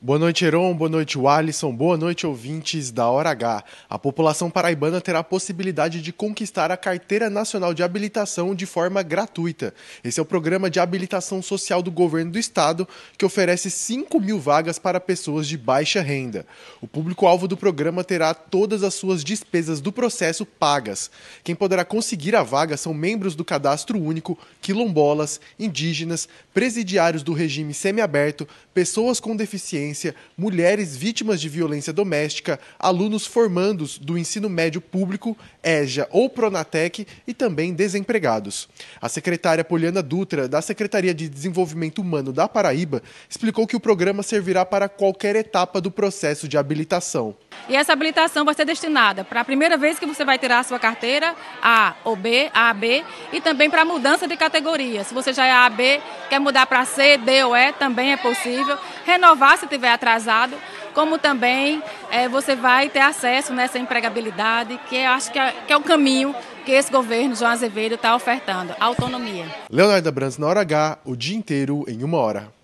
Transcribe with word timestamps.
Boa 0.00 0.16
noite, 0.16 0.44
Heron. 0.44 0.76
Boa 0.76 0.88
noite, 0.88 1.18
Alisson. 1.26 1.74
Boa 1.74 1.96
noite, 1.96 2.24
ouvintes 2.24 2.92
da 2.92 3.08
Hora 3.08 3.30
H. 3.30 3.64
A 3.90 3.98
população 3.98 4.48
paraibana 4.48 5.00
terá 5.00 5.18
a 5.18 5.24
possibilidade 5.24 6.00
de 6.00 6.12
conquistar 6.12 6.70
a 6.70 6.76
Carteira 6.76 7.28
Nacional 7.28 7.74
de 7.74 7.82
Habilitação 7.82 8.54
de 8.54 8.64
forma 8.64 9.02
gratuita. 9.02 9.74
Esse 10.04 10.20
é 10.20 10.22
o 10.22 10.24
programa 10.24 10.70
de 10.70 10.78
habilitação 10.78 11.42
social 11.42 11.82
do 11.82 11.90
governo 11.90 12.30
do 12.30 12.38
estado, 12.38 12.86
que 13.18 13.24
oferece 13.24 13.72
5 13.72 14.20
mil 14.20 14.38
vagas 14.38 14.78
para 14.78 15.00
pessoas 15.00 15.48
de 15.48 15.58
baixa 15.58 16.00
renda. 16.00 16.46
O 16.80 16.86
público-alvo 16.86 17.48
do 17.48 17.56
programa 17.56 18.04
terá 18.04 18.32
todas 18.32 18.84
as 18.84 18.94
suas 18.94 19.24
despesas 19.24 19.80
do 19.80 19.90
processo 19.90 20.46
pagas. 20.46 21.10
Quem 21.42 21.56
poderá 21.56 21.84
conseguir 21.84 22.36
a 22.36 22.44
vaga 22.44 22.76
são 22.76 22.94
membros 22.94 23.34
do 23.34 23.44
Cadastro 23.44 24.00
Único, 24.00 24.38
quilombolas, 24.62 25.40
indígenas, 25.58 26.28
presidiários 26.54 27.24
do 27.24 27.32
regime 27.32 27.74
semiaberto, 27.74 28.46
pessoas 28.72 29.18
com 29.18 29.34
deficiência 29.34 29.87
mulheres 30.36 30.96
vítimas 30.96 31.40
de 31.40 31.48
violência 31.48 31.92
doméstica, 31.92 32.58
alunos 32.78 33.26
formandos 33.26 33.98
do 33.98 34.18
ensino 34.18 34.48
médio 34.48 34.80
público, 34.80 35.36
EJA 35.62 36.08
ou 36.10 36.28
Pronatec 36.28 37.06
e 37.26 37.34
também 37.34 37.72
desempregados. 37.72 38.68
A 39.00 39.08
secretária 39.08 39.64
Poliana 39.64 40.02
Dutra, 40.02 40.48
da 40.48 40.62
Secretaria 40.62 41.14
de 41.14 41.28
Desenvolvimento 41.28 42.00
Humano 42.00 42.32
da 42.32 42.48
Paraíba, 42.48 43.02
explicou 43.28 43.66
que 43.66 43.76
o 43.76 43.80
programa 43.80 44.22
servirá 44.22 44.64
para 44.64 44.88
qualquer 44.88 45.36
etapa 45.36 45.80
do 45.80 45.90
processo 45.90 46.48
de 46.48 46.56
habilitação. 46.56 47.36
E 47.68 47.76
essa 47.76 47.92
habilitação 47.92 48.44
vai 48.44 48.54
ser 48.54 48.64
destinada 48.64 49.24
para 49.24 49.40
a 49.40 49.44
primeira 49.44 49.76
vez 49.76 49.98
que 49.98 50.06
você 50.06 50.24
vai 50.24 50.38
tirar 50.38 50.60
a 50.60 50.62
sua 50.62 50.78
carteira 50.78 51.34
A 51.62 51.94
ou 52.04 52.16
B, 52.16 52.50
A, 52.52 52.72
B, 52.72 53.04
e 53.32 53.40
também 53.40 53.68
para 53.68 53.84
mudança 53.84 54.26
de 54.26 54.36
categoria. 54.36 55.04
Se 55.04 55.12
você 55.14 55.32
já 55.32 55.46
é 55.46 55.52
A, 55.52 55.68
B, 55.68 56.00
quer 56.28 56.38
mudar 56.38 56.66
para 56.66 56.84
C, 56.84 57.18
D 57.18 57.44
ou 57.44 57.56
E, 57.56 57.72
também 57.72 58.12
é 58.12 58.16
possível. 58.16 58.78
Renovar 59.04 59.58
se 59.58 59.66
tiver 59.66 59.90
atrasado, 59.90 60.54
como 60.94 61.18
também 61.18 61.82
é, 62.10 62.28
você 62.28 62.56
vai 62.56 62.88
ter 62.88 63.00
acesso 63.00 63.52
nessa 63.52 63.78
empregabilidade, 63.78 64.78
que 64.88 64.96
acho 65.04 65.30
que 65.30 65.38
é, 65.38 65.54
que 65.66 65.72
é 65.72 65.76
o 65.76 65.82
caminho 65.82 66.34
que 66.64 66.72
esse 66.72 66.90
governo, 66.90 67.34
João 67.34 67.50
Azevedo, 67.50 67.94
está 67.94 68.14
ofertando, 68.14 68.74
autonomia. 68.78 69.46
Leonardo 69.70 70.12
Brandes, 70.12 70.36
na 70.36 70.46
hora 70.46 70.60
H, 70.60 70.98
o 71.04 71.16
dia 71.16 71.36
inteiro 71.36 71.84
em 71.88 72.04
uma 72.04 72.18
hora. 72.18 72.57